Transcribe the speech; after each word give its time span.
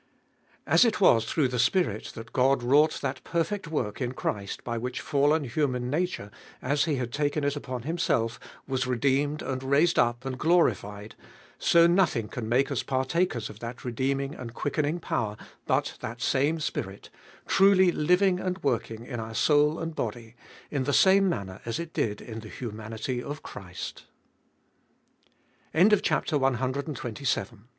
4. 0.65 0.73
As 0.73 0.83
it 0.83 0.99
was 0.99 1.25
through 1.25 1.47
the 1.47 1.59
Spirit 1.59 2.05
that 2.15 2.33
God 2.33 2.63
wrought 2.63 2.97
that 3.01 3.23
perfect 3.23 3.67
worh 3.67 3.93
in 3.97 4.13
Christ 4.13 4.63
by 4.63 4.75
which 4.75 4.99
fallen 4.99 5.43
human 5.43 5.91
nature, 5.91 6.31
as 6.59 6.85
He 6.85 6.95
had 6.95 7.11
tahen 7.11 7.43
it 7.45 7.55
upon 7.55 7.83
Himself, 7.83 8.39
was 8.67 8.87
redeemed 8.87 9.43
and 9.43 9.61
raised 9.61 9.99
up 9.99 10.25
and 10.25 10.39
glorified, 10.39 11.13
so 11.59 11.85
nothing 11.85 12.27
can 12.29 12.49
matte 12.49 12.71
us 12.71 12.81
partakers 12.81 13.47
of 13.47 13.59
that 13.59 13.85
redeeming 13.85 14.33
and 14.33 14.55
quickening 14.55 14.99
power 14.99 15.37
but 15.67 15.95
that 15.99 16.19
same 16.19 16.59
Spirit, 16.59 17.11
truly 17.45 17.91
living 17.91 18.39
and 18.39 18.57
wording 18.63 19.05
in 19.05 19.19
our 19.19 19.35
soul 19.35 19.77
and 19.77 19.93
body, 19.95 20.33
in 20.71 20.85
the 20.85 20.93
same 20.93 21.29
manner 21.29 21.61
as 21.63 21.77
It 21.77 21.93
did 21.93 22.21
in 22.21 22.39
the 22.39 22.49
humanity 22.49 23.21
of 23.21 23.43
Christ, 23.43 24.05
Gbe 25.75 26.01
Ibol 26.01 27.59